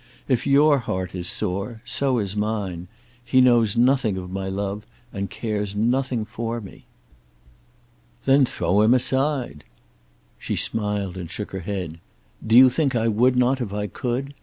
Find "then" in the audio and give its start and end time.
8.25-8.43